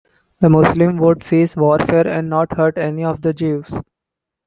[0.39, 3.71] The Muslims would cease warfare and not hurt any of the Jews.